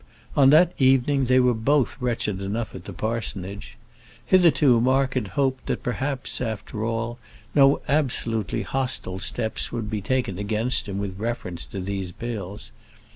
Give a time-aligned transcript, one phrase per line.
[0.35, 3.77] On that evening they were both wretched enough at the parsonage.
[4.25, 7.19] Hitherto Mark had hoped that perhaps, after all,
[7.53, 12.71] no absolutely hostile steps would be taken against him with reference to these bills.